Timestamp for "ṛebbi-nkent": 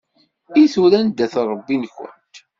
1.49-2.35